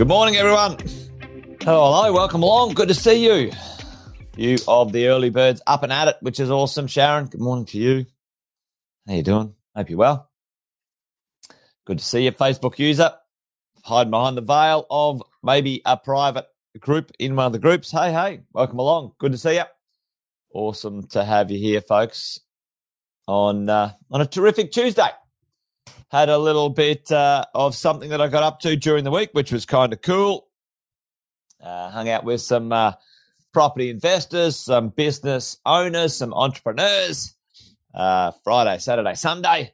[0.00, 0.78] Good morning, everyone.
[1.60, 2.72] Hello, hello, welcome along.
[2.72, 3.52] Good to see you.
[4.34, 6.86] You of the early birds up and at it, which is awesome.
[6.86, 8.06] Sharon, good morning to you.
[9.06, 9.54] How you doing?
[9.76, 10.30] Hope you're well.
[11.84, 13.12] Good to see you, Facebook user.
[13.84, 16.46] Hiding behind the veil of maybe a private
[16.78, 17.90] group in one of the groups.
[17.90, 19.12] Hey, hey, welcome along.
[19.18, 19.64] Good to see you.
[20.54, 22.40] Awesome to have you here, folks,
[23.28, 25.10] on uh, on a terrific Tuesday
[26.10, 29.30] had a little bit uh, of something that I got up to during the week,
[29.32, 30.48] which was kind of cool.
[31.62, 32.92] Uh, hung out with some uh,
[33.52, 37.34] property investors, some business owners, some entrepreneurs.
[37.94, 39.72] Uh, Friday, Saturday, Sunday,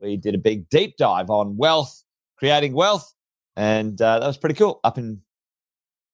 [0.00, 2.04] we did a big deep dive on wealth,
[2.36, 3.14] creating wealth,
[3.56, 5.22] and uh, that was pretty cool up in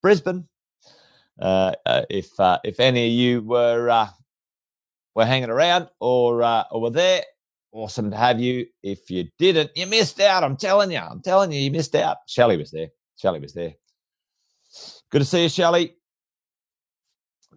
[0.02, 0.46] Brisbane.
[1.40, 1.72] Uh,
[2.08, 2.28] if
[2.64, 4.08] if any of you were
[5.16, 7.22] were hanging around or or were there,
[7.72, 8.66] Awesome to have you.
[8.82, 10.44] If you didn't, you missed out.
[10.44, 10.98] I'm telling you.
[10.98, 12.18] I'm telling you, you missed out.
[12.28, 12.88] Shelley was there.
[13.16, 13.72] Shelley was there.
[15.10, 15.96] Good to see you, Shelley.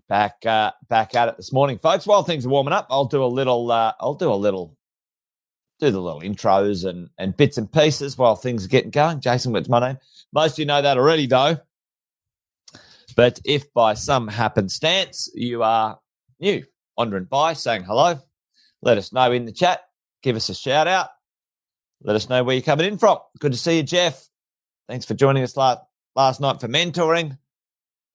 [0.07, 2.05] Back uh, back at it this morning, folks.
[2.05, 3.69] While things are warming up, I'll do a little.
[3.71, 4.77] Uh, I'll do a little.
[5.81, 9.19] Do the little intros and and bits and pieces while things are getting going.
[9.19, 9.97] Jason, what's my name?
[10.31, 11.57] Most of you know that already, though.
[13.17, 15.99] But if by some happenstance you are
[16.39, 16.63] new,
[16.97, 18.19] wandering by, saying hello,
[18.81, 19.81] let us know in the chat
[20.25, 21.09] give us a shout out.
[22.01, 23.19] Let us know where you're coming in from.
[23.39, 24.27] Good to see you, Jeff.
[24.89, 25.81] Thanks for joining us last,
[26.15, 27.37] last night for mentoring.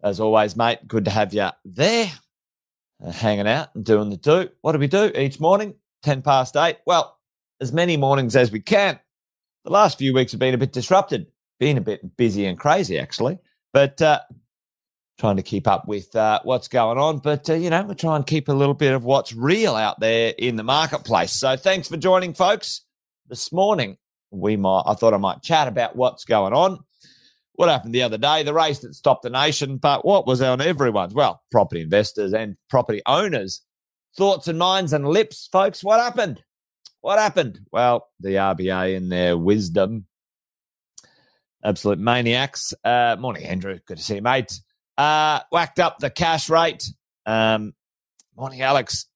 [0.03, 2.11] As always, mate, good to have you there,
[3.05, 4.48] uh, hanging out and doing the do.
[4.61, 5.77] What do we do each morning?
[6.03, 6.78] 10 past eight.
[6.84, 7.16] Well,
[7.61, 8.98] as many mornings as we can.
[9.64, 11.28] The last few weeks have been a bit disrupted,
[11.61, 13.38] been a bit busy and crazy, actually.
[13.72, 14.20] But uh,
[15.21, 17.19] trying to keep up with uh, what's going on.
[17.19, 20.01] But, uh, you know, we try and keep a little bit of what's real out
[20.01, 21.33] there in the marketplace.
[21.33, 22.81] So thanks for joining, folks.
[23.29, 23.99] This morning,
[24.31, 26.79] we might, I thought I might chat about what's going on.
[27.53, 30.62] What happened the other day, the race that stopped the nation, but what was on
[30.62, 33.61] everyone's, well, property investors and property owners'
[34.17, 35.84] thoughts and minds and lips, folks.
[35.84, 36.43] What happened?
[37.03, 37.61] What happened?
[37.71, 40.06] Well, the RBA in their wisdom,
[41.62, 42.73] absolute maniacs.
[42.83, 43.78] Uh, morning, Andrew.
[43.87, 44.59] Good to see you, mate
[45.00, 46.84] uh, whacked up the cash rate.
[47.25, 47.72] Um,
[48.37, 49.06] morning, Alex.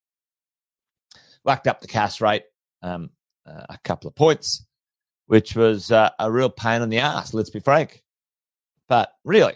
[1.43, 2.43] Whacked up the cash rate
[2.81, 3.11] um,
[3.45, 4.65] uh, a couple of points,
[5.27, 8.01] which was uh, a real pain in the ass, let's be frank.
[8.89, 9.53] But really,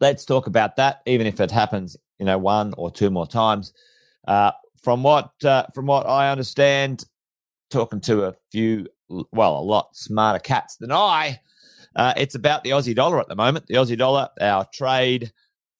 [0.00, 3.72] let's talk about that, even if it happens, you know, one or two more times.
[4.28, 4.52] Uh,
[4.82, 7.04] from what uh, from what I understand,
[7.70, 11.40] talking to a few, well, a lot smarter cats than I,
[11.96, 13.66] uh, it's about the Aussie dollar at the moment.
[13.66, 15.32] The Aussie dollar, our trade,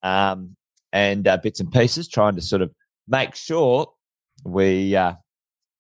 [0.03, 0.57] um,
[0.93, 2.73] and uh, bits and pieces, trying to sort of
[3.09, 3.93] make sure
[4.45, 5.15] we uh,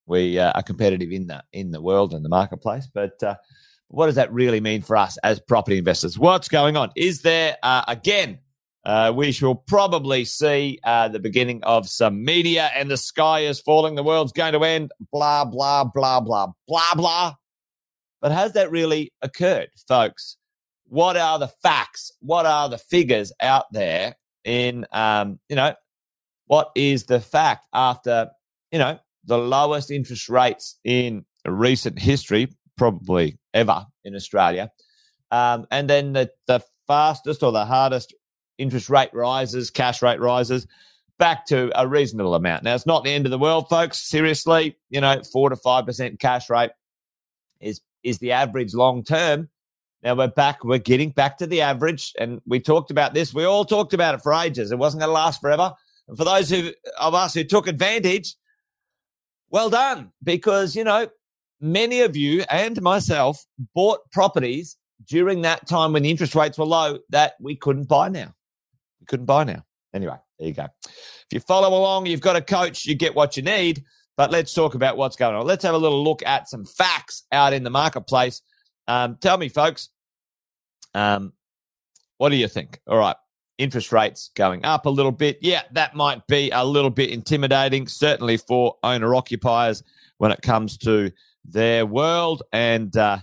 [0.07, 2.89] we uh, are competitive in the in the world and the marketplace.
[2.93, 3.37] But uh,
[3.89, 6.19] what does that really mean for us as property investors?
[6.19, 6.91] What's going on?
[6.97, 8.41] Is there uh, again?
[9.15, 13.95] we shall probably see the beginning of some media, and the sky is falling.
[13.95, 14.91] The world's going to end.
[15.13, 17.35] Blah blah blah blah blah blah.
[18.25, 20.39] But has that really occurred, folks?
[20.87, 22.11] What are the facts?
[22.21, 24.15] What are the figures out there
[24.45, 25.75] in, um, you know,
[26.47, 28.31] what is the fact after,
[28.73, 32.49] you know, the lowest interest rates in recent history,
[32.79, 34.71] probably ever in Australia,
[35.31, 38.15] um, and then the, the fastest or the hardest
[38.57, 40.67] interest rate rises, cash rate rises
[41.19, 42.63] back to a reasonable amount.
[42.63, 43.99] Now, it's not the end of the world, folks.
[43.99, 46.71] Seriously, you know, four to 5% cash rate
[47.61, 49.49] is is the average long term.
[50.03, 52.13] Now we're back, we're getting back to the average.
[52.19, 53.33] And we talked about this.
[53.33, 54.71] We all talked about it for ages.
[54.71, 55.73] It wasn't going to last forever.
[56.09, 56.71] And for those who,
[57.01, 58.35] of us who took advantage,
[59.51, 60.13] well done.
[60.23, 61.09] Because, you know,
[61.61, 63.45] many of you and myself
[63.75, 64.77] bought properties
[65.09, 68.35] during that time when the interest rates were low that we couldn't buy now.
[69.01, 69.65] We couldn't buy now.
[69.95, 70.67] Anyway, there you go.
[70.85, 73.83] If you follow along, you've got a coach, you get what you need.
[74.17, 75.47] But let's talk about what's going on.
[75.47, 78.43] Let's have a little look at some facts out in the marketplace.
[78.87, 79.89] Um, tell me, folks,
[80.95, 81.33] um,
[82.19, 82.81] what do you think?
[82.87, 83.17] All right,
[83.59, 85.39] interest rates going up a little bit.
[85.41, 89.83] Yeah, that might be a little bit intimidating, certainly for owner occupiers
[90.19, 91.11] when it comes to
[91.45, 93.19] their world and uh,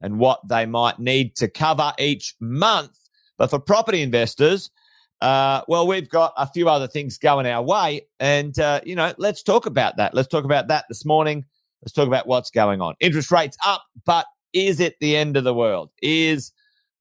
[0.00, 2.96] and what they might need to cover each month.
[3.38, 4.70] But for property investors,
[5.20, 8.06] uh, well, we've got a few other things going our way.
[8.20, 10.14] And, uh, you know, let's talk about that.
[10.14, 11.44] Let's talk about that this morning.
[11.82, 12.94] Let's talk about what's going on.
[13.00, 15.90] Interest rates up, but is it the end of the world?
[16.02, 16.52] Is,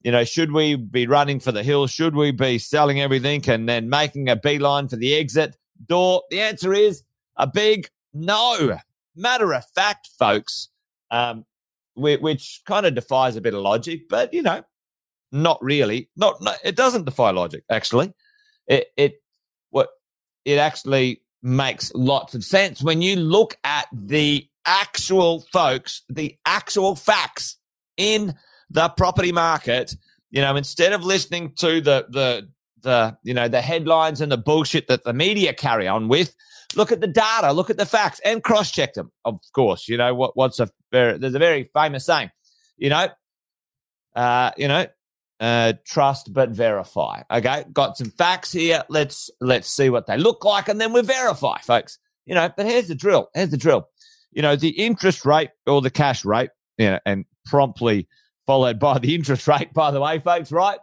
[0.02, 1.88] you know, should we be running for the hill?
[1.88, 5.58] Should we be selling everything and then making a beeline for the exit
[5.88, 6.24] door?
[6.30, 7.04] The answer is
[7.38, 8.78] a big no.
[9.16, 10.70] Matter of fact, folks,
[11.12, 11.46] um,
[11.96, 14.62] which kind of defies a bit of logic, but, you know,
[15.36, 16.10] not really.
[16.16, 17.64] Not, not it doesn't defy logic.
[17.70, 18.14] Actually,
[18.68, 19.22] it it
[19.70, 19.90] what
[20.46, 26.96] it actually makes lots of sense when you look at the actual folks, the actual
[26.96, 27.58] facts
[27.98, 28.34] in
[28.70, 29.96] the property market.
[30.32, 32.50] You know, instead of listening to the the
[32.82, 36.34] the you know the headlines and the bullshit that the media carry on with,
[36.76, 39.12] look at the data, look at the facts, and cross check them.
[39.26, 42.32] Of course, you know what what's a there's a very famous saying,
[42.78, 43.10] you know,
[44.16, 44.88] uh, you know,
[45.40, 47.22] uh, trust but verify.
[47.32, 48.84] Okay, got some facts here.
[48.90, 52.00] Let's let's see what they look like, and then we verify, folks.
[52.26, 53.30] You know, but here's the drill.
[53.34, 53.88] Here's the drill.
[54.32, 58.08] You know, the interest rate or the cash rate, you know, and promptly
[58.48, 60.80] followed by the interest rate, by the way, folks, right?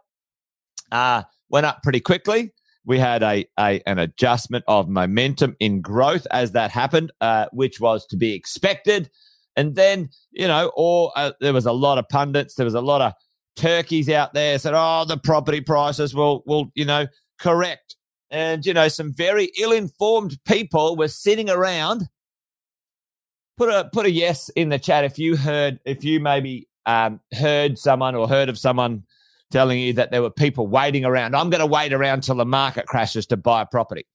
[0.91, 2.53] Uh, went up pretty quickly.
[2.85, 7.81] We had a, a an adjustment of momentum in growth as that happened, uh, which
[7.81, 9.11] was to be expected.
[9.55, 12.81] And then, you know, or uh, there was a lot of pundits, there was a
[12.81, 13.13] lot of
[13.57, 17.07] turkeys out there said, "Oh, the property prices will will you know
[17.41, 17.97] correct."
[18.31, 22.09] And you know, some very ill-informed people were sitting around.
[23.59, 27.21] Put a put a yes in the chat if you heard if you maybe um,
[27.35, 29.05] heard someone or heard of someone
[29.53, 31.37] telling you that there were people waiting around.
[31.37, 34.07] I'm going to wait around till the market crashes to buy a property.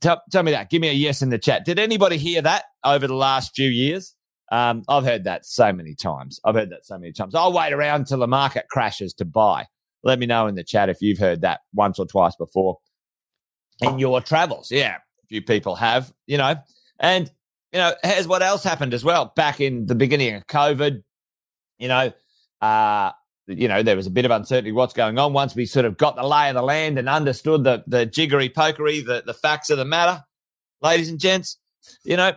[0.00, 0.70] Tell, tell me that.
[0.70, 1.64] Give me a yes in the chat.
[1.64, 4.14] Did anybody hear that over the last few years?
[4.52, 6.38] Um, I've heard that so many times.
[6.44, 7.34] I've heard that so many times.
[7.34, 9.66] I'll wait around till the market crashes to buy.
[10.04, 12.76] Let me know in the chat if you've heard that once or twice before
[13.80, 14.70] in your travels.
[14.70, 16.56] Yeah, a few people have, you know.
[17.00, 17.30] And,
[17.72, 19.32] you know, here's what else happened as well.
[19.34, 21.02] Back in the beginning of COVID,
[21.78, 22.12] you know,
[22.60, 23.12] uh,
[23.46, 25.32] you know, there was a bit of uncertainty what's going on.
[25.32, 28.50] Once we sort of got the lay of the land and understood the the jiggery
[28.50, 30.22] pokery, the, the facts of the matter,
[30.82, 31.58] ladies and gents,
[32.04, 32.32] you know,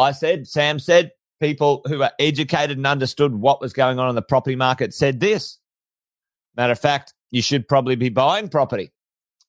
[0.00, 4.14] I said, Sam said, people who are educated and understood what was going on in
[4.14, 5.58] the property market said this.
[6.56, 8.92] Matter of fact, you should probably be buying property.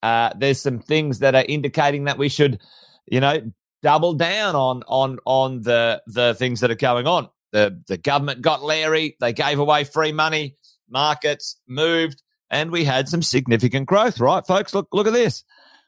[0.01, 2.59] Uh, there's some things that are indicating that we should,
[3.07, 3.51] you know,
[3.83, 7.29] double down on on on the the things that are going on.
[7.51, 9.17] The the government got leery.
[9.19, 10.55] They gave away free money.
[10.89, 14.19] Markets moved, and we had some significant growth.
[14.19, 14.73] Right, folks.
[14.73, 15.43] Look look at this.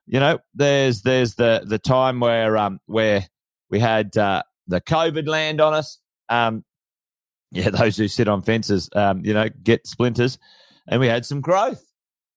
[0.06, 3.27] You know, there's there's the the time where um where
[3.69, 6.00] we had uh, the COVID land on us.
[6.30, 6.63] Um,
[7.51, 10.39] yeah, those who sit on fences, um, you know, get splinters.
[10.88, 11.83] And we had some growth,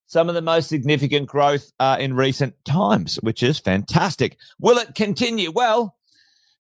[0.07, 4.37] some of the most significant growth uh, in recent times, which is fantastic.
[4.61, 5.51] Will it continue?
[5.51, 5.97] Well,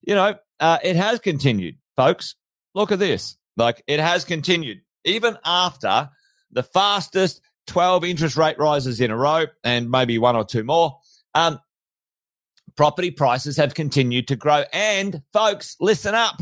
[0.03, 2.35] you know, uh, it has continued, folks.
[2.75, 3.37] Look at this.
[3.57, 6.11] Like it has continued even after
[6.51, 10.99] the fastest 12 interest rate rises in a row and maybe one or two more.
[11.35, 11.59] Um,
[12.76, 14.64] property prices have continued to grow.
[14.73, 16.40] And folks, listen up.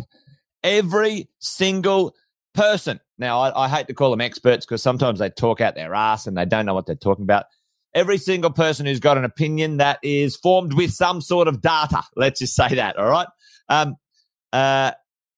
[0.62, 2.14] Every single
[2.54, 3.00] person.
[3.18, 6.26] Now, I, I hate to call them experts because sometimes they talk out their ass
[6.26, 7.46] and they don't know what they're talking about.
[7.94, 12.02] Every single person who's got an opinion that is formed with some sort of data,
[12.16, 13.28] let's just say that, all right,
[13.68, 13.96] um,
[14.52, 14.92] uh,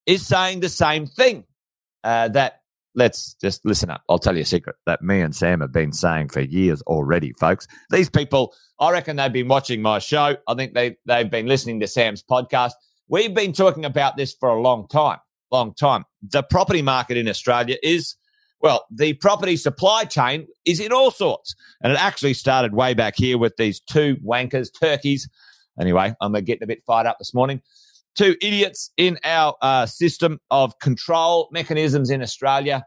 [0.06, 1.44] is saying the same thing.
[2.04, 2.60] Uh, that
[2.96, 4.02] let's just listen up.
[4.08, 7.32] I'll tell you a secret that me and Sam have been saying for years already,
[7.38, 7.68] folks.
[7.90, 10.36] These people, I reckon they've been watching my show.
[10.48, 12.72] I think they, they've been listening to Sam's podcast.
[13.08, 15.18] We've been talking about this for a long time,
[15.52, 16.04] long time.
[16.22, 18.16] The property market in Australia is,
[18.60, 21.54] well, the property supply chain is in all sorts.
[21.82, 25.28] And it actually started way back here with these two wankers, turkeys.
[25.78, 27.60] Anyway, I'm getting a bit fired up this morning
[28.16, 32.84] two idiots in our uh, system of control mechanisms in Australia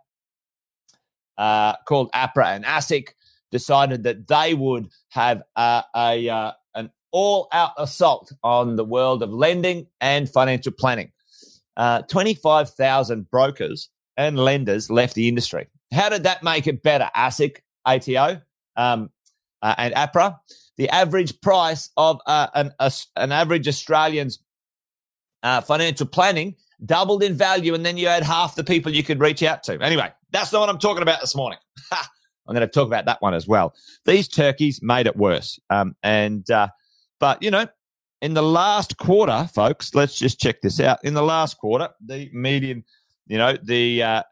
[1.38, 3.10] uh, called APRA and ASIC
[3.52, 9.24] decided that they would have uh, a uh, an all out assault on the world
[9.24, 11.12] of lending and financial planning.
[11.78, 15.68] Uh, 25,000 brokers and lenders left the industry.
[15.94, 17.10] How did that make it better?
[17.16, 18.42] ASIC, ATO,
[18.76, 19.10] um,
[19.62, 20.38] uh, and APRA.
[20.78, 24.40] The average price of an, a, an average Australian's
[25.44, 26.56] uh, financial planning
[26.86, 29.82] doubled in value, and then you had half the people you could reach out to.
[29.82, 31.60] Anyway, that's not what I'm talking about this morning.
[31.92, 33.74] I'm going to talk about that one as well.
[34.06, 35.60] These turkeys made it worse.
[35.70, 36.70] Um, and, uh,
[37.20, 37.68] but, you know,
[38.22, 41.00] in the last quarter, folks, let's just check this out.
[41.04, 42.84] In the last quarter, the median,
[43.28, 44.24] you know, the, uh,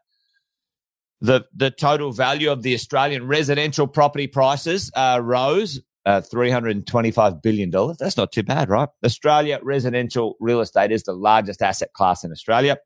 [1.20, 7.70] the the total value of the Australian residential property prices uh, rose uh, $325 billion.
[7.98, 8.88] That's not too bad, right?
[9.04, 12.78] Australia residential real estate is the largest asset class in Australia,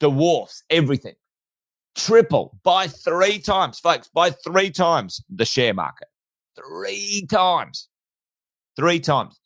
[0.00, 1.14] dwarfs everything.
[1.94, 6.08] Triple by three times, folks, by three times the share market.
[6.56, 7.88] Three times.
[8.74, 9.38] Three times.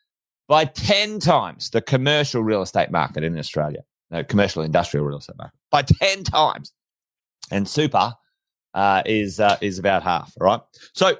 [0.49, 5.37] By 10 times the commercial real estate market in Australia, no, commercial industrial real estate
[5.37, 5.59] market.
[5.71, 6.73] By 10 times.
[7.53, 8.15] And super
[8.73, 10.33] uh, is uh, is about half.
[10.41, 10.61] Right.
[10.95, 11.19] So,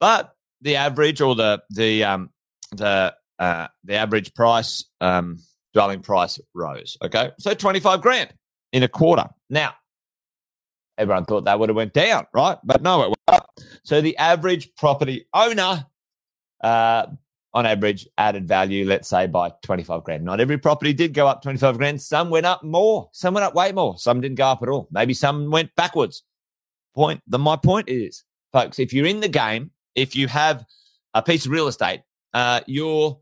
[0.00, 2.30] but the average or the the um,
[2.72, 5.38] the uh, the average price um,
[5.72, 6.96] dwelling price rose.
[7.00, 8.34] Okay, so twenty five grand
[8.72, 9.28] in a quarter.
[9.48, 9.74] Now,
[10.98, 12.58] everyone thought that would have went down, right?
[12.64, 13.50] But no, it went up.
[13.84, 15.86] So the average property owner,
[16.62, 17.06] uh,
[17.52, 20.24] on average, added value, let's say by twenty five grand.
[20.24, 22.00] Not every property did go up twenty five grand.
[22.00, 23.10] Some went up more.
[23.12, 23.98] Some went up way more.
[23.98, 24.88] Some didn't go up at all.
[24.90, 26.24] Maybe some went backwards.
[26.94, 27.22] Point.
[27.26, 30.64] The my point is, folks, if you're in the game, if you have
[31.14, 33.18] a piece of real estate, uh, you're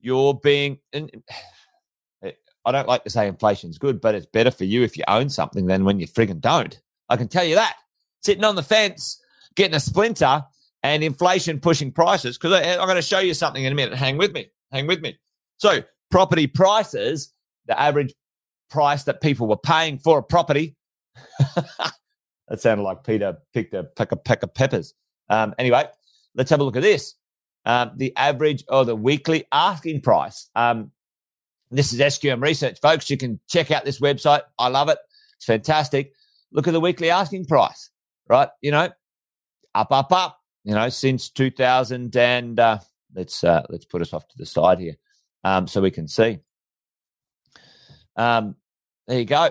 [0.00, 0.78] you're being.
[2.66, 5.28] I don't like to say inflation's good, but it's better for you if you own
[5.28, 6.80] something than when you friggin' don't.
[7.10, 7.76] I can tell you that.
[8.22, 9.22] Sitting on the fence,
[9.54, 10.42] getting a splinter,
[10.82, 12.38] and inflation pushing prices.
[12.38, 13.98] Because I'm going to show you something in a minute.
[13.98, 14.50] Hang with me.
[14.72, 15.18] Hang with me.
[15.58, 17.34] So, property prices,
[17.66, 18.14] the average
[18.70, 20.76] price that people were paying for a property.
[21.56, 24.94] that sounded like Peter picked a peck of, of peppers.
[25.28, 25.86] Um, anyway,
[26.34, 27.14] let's have a look at this.
[27.66, 30.50] Um, the average or the weekly asking price.
[30.54, 30.90] Um,
[31.70, 33.08] this is SQM research, folks.
[33.08, 34.42] You can check out this website.
[34.58, 34.98] I love it.
[35.36, 36.12] It's fantastic.
[36.52, 37.90] Look at the weekly asking price,
[38.28, 38.48] right?
[38.60, 38.90] You know,
[39.74, 40.40] up, up, up.
[40.62, 42.78] You know, since 2000 and uh,
[43.14, 44.94] let's uh, let's put us off to the side here,
[45.42, 46.38] um, so we can see.
[48.16, 48.56] Um,
[49.06, 49.50] there you go.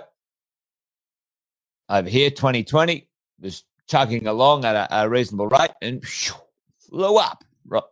[1.90, 3.08] Over here, 2020
[3.40, 6.04] was chugging along at a, a reasonable rate and
[6.94, 7.44] flew up.
[7.66, 7.84] Right.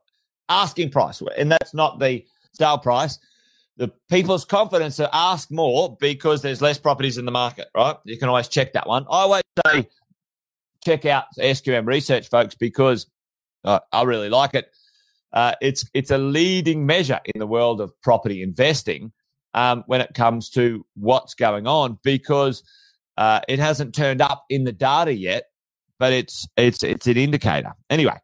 [0.49, 3.17] Asking price, and that's not the sale price
[3.77, 7.95] the people's confidence to ask more because there's less properties in the market, right?
[8.03, 9.05] You can always check that one.
[9.09, 9.87] I always say
[10.85, 13.07] check out SQM research, folks, because
[13.63, 14.67] uh, I really like it.
[15.33, 19.11] Uh, it's it's a leading measure in the world of property investing
[19.55, 22.63] um, when it comes to what's going on because
[23.17, 25.45] uh, it hasn't turned up in the data yet,
[25.97, 27.73] but it's it's it's an indicator.
[27.89, 28.17] Anyway,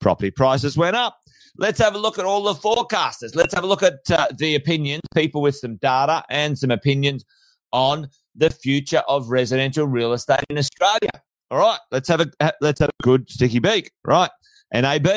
[0.00, 1.18] property prices went up.
[1.56, 3.34] Let's have a look at all the forecasters.
[3.34, 7.24] Let's have a look at uh, the opinions, people with some data and some opinions
[7.72, 11.10] on the future of residential real estate in Australia.
[11.50, 13.90] All right, let's have a let's have a good sticky beak.
[14.04, 14.30] Right,
[14.72, 15.08] NAB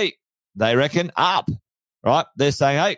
[0.56, 1.50] they reckon up.
[2.04, 2.98] Right, they're saying hey,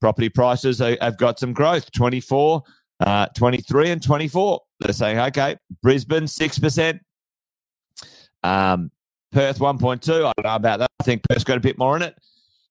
[0.00, 1.90] property prices have got some growth.
[1.92, 2.62] 24,
[3.00, 4.60] uh, 23 and 24.
[4.80, 7.00] They're saying okay, Brisbane 6%.
[8.44, 8.90] Um,
[9.32, 10.26] Perth 1.2.
[10.26, 10.90] I don't know about that.
[11.00, 12.16] I think Perth's got a bit more in it.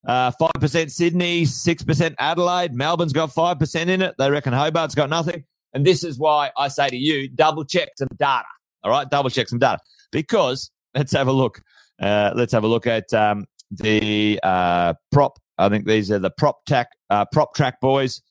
[0.05, 2.73] Uh, 5% Sydney, 6% Adelaide.
[2.73, 4.15] Melbourne's got 5% in it.
[4.17, 5.43] They reckon Hobart's got nothing.
[5.73, 8.45] And this is why I say to you, double check some data.
[8.83, 9.79] All right, double check some data.
[10.11, 11.61] Because let's have a look.
[12.01, 15.39] Uh, let's have a look at um, the uh, prop.
[15.57, 18.21] I think these are the PropTrack, uh, PropTrack boys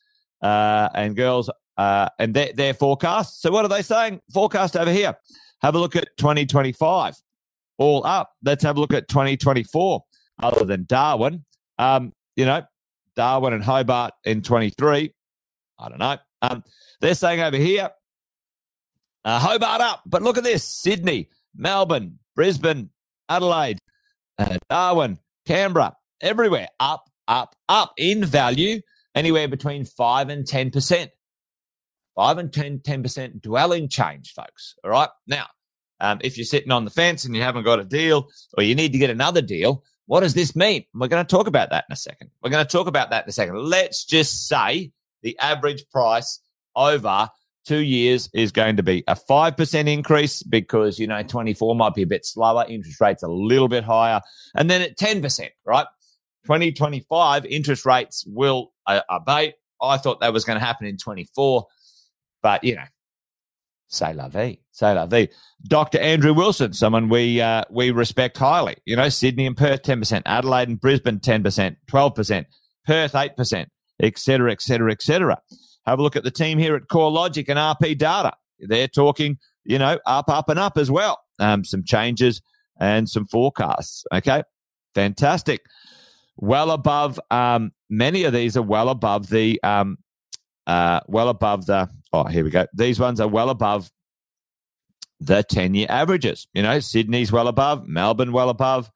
[0.43, 3.43] uh, and girls uh, and their, their forecasts.
[3.43, 4.21] So what are they saying?
[4.33, 5.17] Forecast over here.
[5.63, 7.17] Have a look at 2025.
[7.79, 8.33] All up.
[8.43, 10.03] Let's have a look at 2024.
[10.43, 11.45] Other than Darwin,
[11.79, 12.63] um, you know,
[13.15, 15.13] Darwin and Hobart in 23.
[15.79, 16.19] I don't know.
[16.43, 16.63] Um,
[17.01, 17.91] they're saying over here,
[19.25, 20.03] uh, Hobart up.
[20.07, 22.91] But look at this Sydney, Melbourne, Brisbane,
[23.29, 23.79] Adelaide,
[24.39, 28.81] uh, Darwin, Canberra, everywhere up, up, up in value,
[29.15, 31.09] anywhere between 5 and 10%.
[32.15, 34.75] 5 and 10, 10% dwelling change, folks.
[34.85, 35.11] All right.
[35.27, 35.47] Now,
[36.01, 38.75] um, if you're sitting on the fence and you haven't got a deal or you
[38.75, 40.85] need to get another deal, what does this mean?
[40.95, 42.31] We're going to talk about that in a second.
[42.43, 43.59] We're going to talk about that in a second.
[43.59, 46.41] Let's just say the average price
[46.75, 47.29] over
[47.67, 52.03] two years is going to be a 5% increase because, you know, 24 might be
[52.03, 54.21] a bit slower, interest rates a little bit higher,
[54.55, 55.87] and then at 10%, right?
[56.45, 59.55] 2025 interest rates will uh, abate.
[59.83, 61.67] I thought that was going to happen in 24,
[62.41, 62.85] but, you know,
[63.89, 65.29] say la vie, say la vie.
[65.67, 65.99] Dr.
[65.99, 68.77] Andrew Wilson, someone we uh, we respect highly.
[68.85, 72.45] You know, Sydney and Perth, 10%, Adelaide and Brisbane, 10%, 12%,
[72.87, 73.67] Perth, 8%,
[74.03, 75.39] et cetera, et cetera, et cetera.
[75.87, 78.33] Have a look at the team here at CoreLogic and RP Data.
[78.59, 81.21] They're talking, you know, up, up, and up as well.
[81.39, 82.43] Um, some changes
[82.81, 84.05] and some forecasts.
[84.13, 84.43] Okay,
[84.95, 85.63] fantastic.
[86.37, 89.99] Well above, um, many of these are well above the um,
[90.67, 91.89] uh, well above the,
[92.21, 92.67] oh, here we go.
[92.75, 93.91] These ones are well above
[95.21, 96.47] the 10 year averages.
[96.55, 98.91] You know, Sydney's well above, Melbourne well above,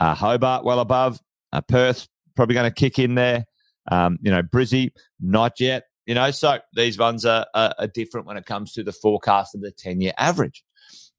[0.00, 1.20] uh, Hobart well above,
[1.52, 3.44] uh, Perth probably going to kick in there.
[3.90, 5.84] Um, you know, Brizzy, not yet.
[6.06, 9.54] You know, so these ones are, are, are different when it comes to the forecast
[9.54, 10.64] of the 10 year average.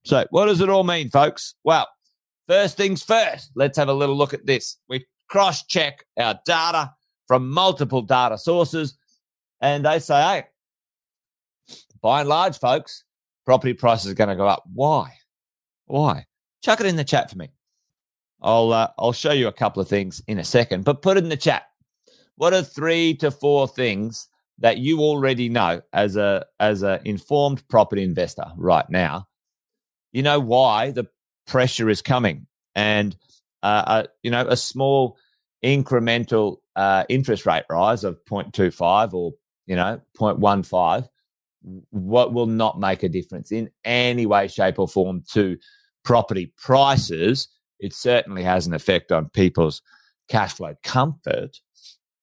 [0.03, 1.55] So, what does it all mean, folks?
[1.63, 1.87] Well,
[2.47, 4.77] first things first, let's have a little look at this.
[4.89, 6.91] We cross check our data
[7.27, 8.97] from multiple data sources
[9.61, 10.43] and they say, hey,
[12.01, 13.03] by and large, folks,
[13.45, 14.63] property prices are going to go up.
[14.73, 15.11] Why?
[15.85, 16.25] Why?
[16.63, 17.49] Chuck it in the chat for me.
[18.41, 21.23] I'll uh, I'll show you a couple of things in a second, but put it
[21.23, 21.63] in the chat.
[22.35, 24.27] What are three to four things
[24.57, 29.27] that you already know as a as an informed property investor right now?
[30.11, 31.07] You know why the
[31.45, 33.15] pressure is coming, and
[33.61, 35.17] uh, uh, you know a small
[35.63, 39.33] incremental uh, interest rate rise of 0.25 or
[39.67, 41.07] you know 0.15
[41.91, 45.57] what will not make a difference in any way shape or form to
[46.03, 47.47] property prices
[47.81, 49.81] it certainly has an effect on people's
[50.29, 51.59] cash flow comfort.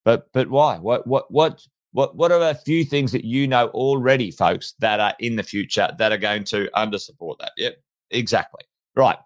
[0.03, 0.77] But but why?
[0.77, 4.99] What what what what what are a few things that you know already folks that
[4.99, 7.51] are in the future that are going to under support that?
[7.57, 7.75] Yep
[8.09, 8.63] exactly.
[8.95, 9.17] Right.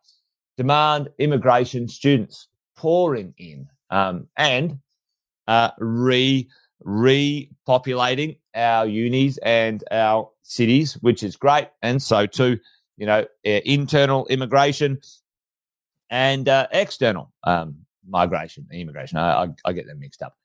[0.58, 4.80] Demand immigration students pouring in um, and
[5.48, 6.50] uh, re
[6.86, 11.70] repopulating our unis and our cities, which is great.
[11.82, 12.60] And so too,
[12.98, 15.02] you know, internal immigration
[16.10, 19.18] and uh, external um, migration, immigration.
[19.18, 20.36] I, I, I, get them mixed up.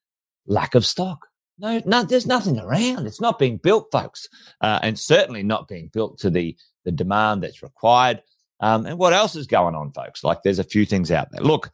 [0.47, 1.27] Lack of stock.
[1.59, 3.07] No, no, there's nothing around.
[3.07, 4.29] It's not being built, folks,
[4.61, 8.23] uh, and certainly not being built to the the demand that's required.
[8.61, 10.25] Um, and what else is going on, folks?
[10.25, 11.43] Like there's a few things out there.
[11.43, 11.71] Look,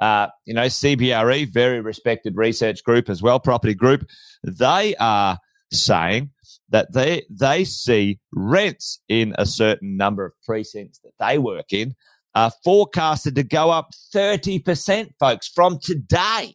[0.00, 4.06] uh, you know, CBRE, very respected research group as well, property group,
[4.44, 5.38] they are
[5.72, 6.30] saying
[6.70, 11.94] that they they see rents in a certain number of precincts that they work in
[12.34, 16.54] are forecasted to go up 30%, folks, from today.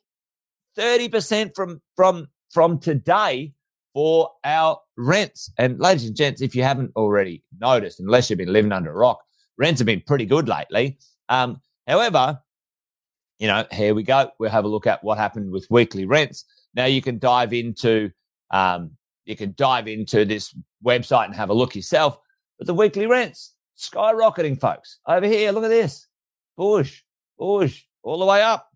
[0.77, 3.53] 30% from from from today
[3.93, 5.51] for our rents.
[5.57, 8.95] And ladies and gents, if you haven't already noticed, unless you've been living under a
[8.95, 9.22] rock,
[9.57, 10.98] rents have been pretty good lately.
[11.29, 12.39] Um, however,
[13.39, 14.31] you know, here we go.
[14.38, 16.45] We'll have a look at what happened with weekly rents.
[16.74, 18.12] Now you can dive into
[18.51, 18.91] um,
[19.25, 22.17] you can dive into this website and have a look yourself.
[22.58, 25.00] But the weekly rents skyrocketing, folks.
[25.08, 26.08] Over here, look at this.
[26.55, 27.01] Bush,
[27.38, 28.70] bush, all the way up.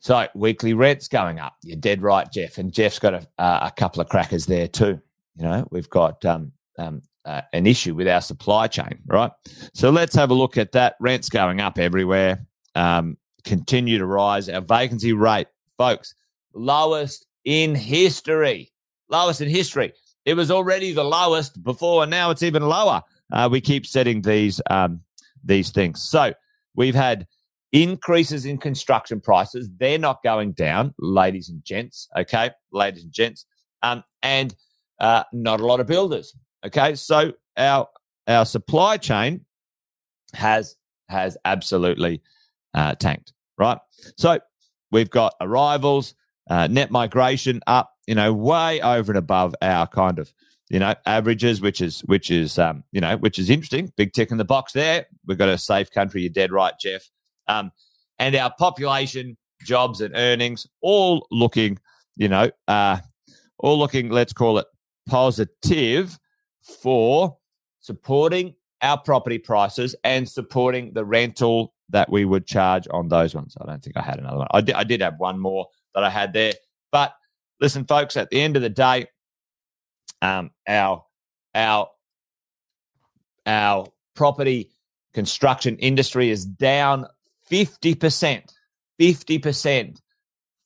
[0.00, 1.54] So weekly rents going up.
[1.62, 2.58] You're dead right, Jeff.
[2.58, 5.00] And Jeff's got a, a couple of crackers there too.
[5.36, 9.32] You know, we've got um, um, uh, an issue with our supply chain, right?
[9.74, 10.96] So let's have a look at that.
[11.00, 12.46] Rents going up everywhere
[12.76, 14.48] um, continue to rise.
[14.48, 16.14] Our vacancy rate, folks,
[16.54, 18.72] lowest in history.
[19.08, 19.92] Lowest in history.
[20.24, 23.02] It was already the lowest before, and now it's even lower.
[23.32, 25.00] Uh, we keep setting these um,
[25.44, 26.02] these things.
[26.02, 26.32] So
[26.74, 27.26] we've had
[27.72, 29.68] increases in construction prices.
[29.78, 32.08] They're not going down, ladies and gents.
[32.16, 33.46] Okay, ladies and gents,
[33.82, 34.54] um, and
[34.98, 36.34] uh, not a lot of builders.
[36.64, 37.88] Okay, so our
[38.26, 39.44] our supply chain
[40.34, 40.76] has
[41.08, 42.22] has absolutely
[42.74, 43.78] uh, tanked, right?
[44.16, 44.40] So
[44.90, 46.14] we've got arrivals,
[46.50, 50.32] uh, net migration up, you know, way over and above our kind of,
[50.68, 53.92] you know, averages, which is, which is, um, you know, which is interesting.
[53.96, 55.06] Big tick in the box there.
[55.26, 56.22] We've got a safe country.
[56.22, 57.08] You're dead right, Jeff.
[57.48, 57.70] Um,
[58.18, 61.78] and our population, jobs, and earnings all looking,
[62.16, 62.98] you know, uh,
[63.58, 64.66] all looking, let's call it
[65.06, 66.18] positive
[66.82, 67.36] for
[67.80, 73.56] supporting our property prices and supporting the rental that we would charge on those ones.
[73.60, 74.48] I don't think I had another one.
[74.50, 76.52] I did, I did have one more that I had there.
[76.90, 77.14] But
[77.60, 79.06] listen, folks, at the end of the day,
[80.22, 81.04] um, our
[81.54, 81.88] our
[83.46, 84.70] our property
[85.14, 87.06] construction industry is down
[87.50, 88.42] 50%,
[89.00, 90.00] 50%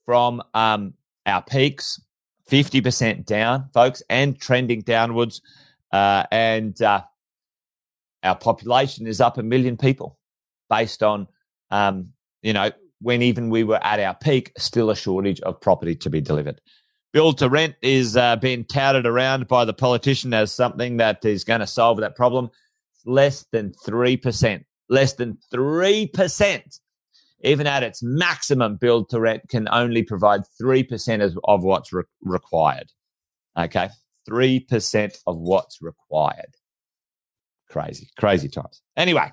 [0.07, 0.94] from um,
[1.26, 2.00] our peaks,
[2.50, 5.42] 50% down, folks, and trending downwards.
[5.92, 7.03] Uh, and uh,
[8.22, 10.18] our population is up a million people
[10.68, 11.26] based on,
[11.70, 12.09] um,
[12.42, 16.10] you know, when even we were at our peak, still a shortage of property to
[16.10, 16.60] be delivered.
[17.12, 21.42] Build to rent is uh, being touted around by the politician as something that is
[21.44, 22.50] going to solve that problem.
[23.04, 24.64] Less than 3%.
[24.88, 26.80] Less than 3%.
[27.42, 32.92] Even at its maximum, build to rent can only provide 3% of, what's re- required.
[33.58, 33.88] Okay.
[34.28, 36.54] 3% of what's required.
[37.70, 38.82] Crazy, crazy times.
[38.96, 39.32] Anyway,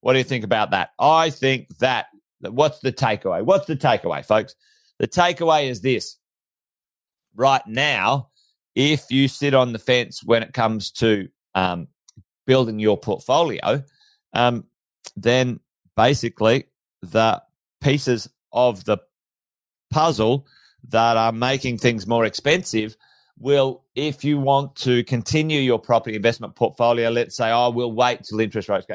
[0.00, 0.90] what do you think about that?
[0.98, 2.06] I think that
[2.40, 3.42] what's the takeaway?
[3.42, 4.54] What's the takeaway, folks?
[4.98, 6.16] The takeaway is this.
[7.34, 8.28] Right now,
[8.74, 11.88] if you sit on the fence when it comes to um,
[12.46, 13.82] building your portfolio,
[14.32, 14.64] um,
[15.16, 15.60] then
[15.96, 16.64] basically
[17.02, 17.42] the
[17.80, 18.98] pieces of the
[19.90, 20.46] puzzle
[20.88, 22.96] that are making things more expensive
[23.38, 28.24] will, if you want to continue your property investment portfolio, let's say, oh, we'll wait
[28.24, 28.94] till interest rates go.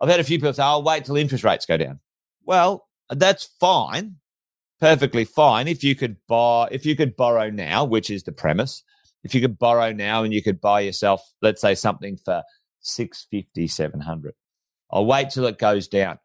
[0.00, 1.98] I've had a few people say, I'll wait till interest rates go down.
[2.44, 4.16] Well, that's fine,
[4.80, 5.68] perfectly fine.
[5.68, 8.82] If you could buy, if you could borrow now, which is the premise,
[9.22, 12.42] if you could borrow now and you could buy yourself, let's say something for
[12.80, 14.34] 650, 700.
[14.90, 16.18] I'll wait till it goes down.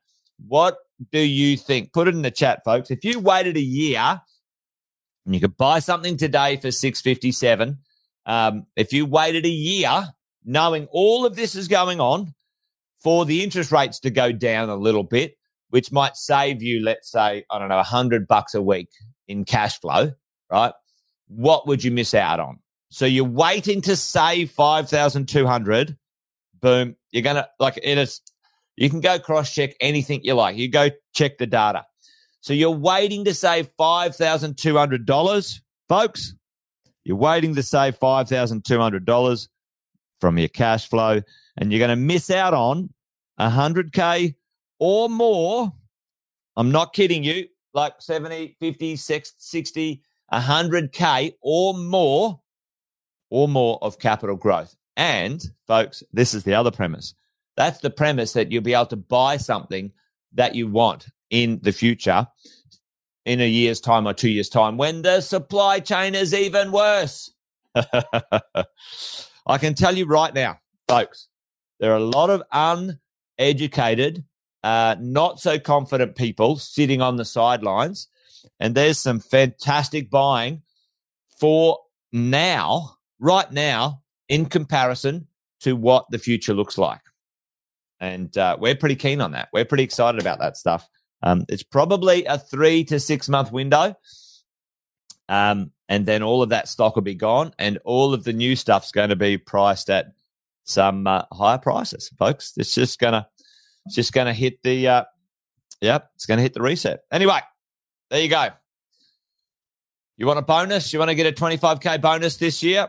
[0.47, 0.77] What
[1.11, 1.93] do you think?
[1.93, 2.91] Put it in the chat, folks.
[2.91, 4.21] If you waited a year
[5.25, 7.77] and you could buy something today for 657,
[8.25, 10.07] um, if you waited a year
[10.43, 12.33] knowing all of this is going on
[13.03, 15.35] for the interest rates to go down a little bit,
[15.69, 18.89] which might save you, let's say, I don't know, a hundred bucks a week
[19.27, 20.11] in cash flow,
[20.51, 20.73] right?
[21.27, 22.59] What would you miss out on?
[22.89, 25.97] So you're waiting to save 5,200.
[26.61, 26.95] Boom.
[27.11, 28.21] You're going to like it is.
[28.77, 30.57] You can go cross check anything you like.
[30.57, 31.85] You go check the data.
[32.41, 36.35] So you're waiting to save $5,200, folks.
[37.03, 39.47] You're waiting to save $5,200
[40.21, 41.21] from your cash flow
[41.57, 42.93] and you're going to miss out on
[43.39, 44.35] 100K
[44.79, 45.73] or more.
[46.55, 47.47] I'm not kidding you.
[47.73, 52.39] Like 70, 50, 60, 100K or more
[53.29, 54.75] or more of capital growth.
[54.95, 57.13] And folks, this is the other premise.
[57.57, 59.91] That's the premise that you'll be able to buy something
[60.33, 62.27] that you want in the future
[63.25, 67.31] in a year's time or two years' time when the supply chain is even worse.
[67.75, 71.27] I can tell you right now, folks,
[71.79, 72.43] there are a lot of
[73.37, 74.23] uneducated,
[74.65, 78.07] uh, not so confident people sitting on the sidelines.
[78.59, 80.63] And there's some fantastic buying
[81.39, 81.77] for
[82.11, 85.27] now, right now, in comparison
[85.59, 87.01] to what the future looks like.
[87.99, 89.49] And uh, we're pretty keen on that.
[89.53, 90.89] We're pretty excited about that stuff.
[91.21, 93.95] Um, it's probably a three to six month window.
[95.29, 98.55] Um, and then all of that stock will be gone, and all of the new
[98.55, 100.13] stuff's going to be priced at
[100.63, 102.53] some uh, higher prices, folks.
[102.57, 103.27] It's just gonna,
[103.85, 105.03] it's just gonna hit the, uh,
[105.81, 107.01] yep, it's gonna hit the reset.
[107.11, 107.39] Anyway,
[108.09, 108.49] there you go.
[110.17, 110.93] You want a bonus?
[110.93, 112.87] You want to get a 25k bonus this year?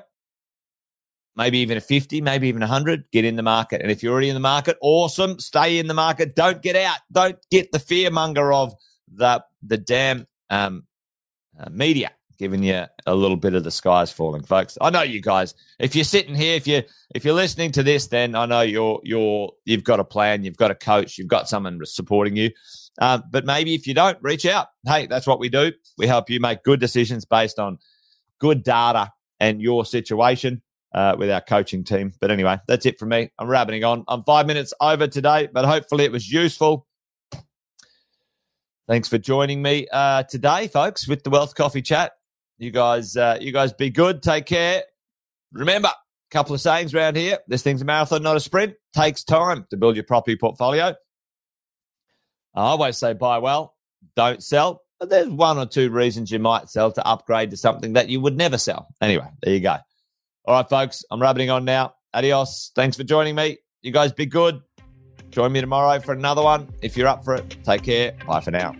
[1.36, 3.82] maybe even a 50, maybe even a 100, get in the market.
[3.82, 5.38] And if you're already in the market, awesome.
[5.38, 6.34] Stay in the market.
[6.34, 6.98] Don't get out.
[7.12, 8.74] Don't get the fearmonger of
[9.12, 10.84] the, the damn um,
[11.60, 14.76] uh, media giving you a little bit of the skies falling, folks.
[14.80, 15.54] I know you guys.
[15.78, 16.82] If you're sitting here, if you
[17.14, 20.56] if you're listening to this, then I know you're you're you've got a plan, you've
[20.56, 22.50] got a coach, you've got someone supporting you.
[23.00, 24.68] Um, but maybe if you don't, reach out.
[24.86, 25.72] Hey, that's what we do.
[25.98, 27.78] We help you make good decisions based on
[28.38, 30.62] good data and your situation
[30.94, 32.12] uh, with our coaching team.
[32.20, 33.30] But anyway, that's it from me.
[33.38, 34.04] I'm rabbiting on.
[34.08, 36.86] I'm five minutes over today, but hopefully it was useful.
[38.88, 42.12] Thanks for joining me uh, today, folks, with the Wealth Coffee Chat.
[42.58, 44.22] You guys, uh, you guys, be good.
[44.22, 44.82] Take care.
[45.52, 47.38] Remember, a couple of sayings around here.
[47.48, 48.74] This thing's a marathon, not a sprint.
[48.94, 50.94] Takes time to build your property portfolio.
[52.54, 53.74] I always say buy well,
[54.14, 54.82] don't sell.
[54.98, 58.20] But there's one or two reasons you might sell to upgrade to something that you
[58.20, 58.88] would never sell.
[59.02, 59.76] Anyway, there you go.
[60.46, 61.94] All right, folks, I'm rabbiting on now.
[62.14, 62.72] Adios.
[62.74, 63.58] Thanks for joining me.
[63.82, 64.62] You guys be good.
[65.30, 66.68] Join me tomorrow for another one.
[66.80, 68.12] If you're up for it, take care.
[68.26, 68.74] Bye for now.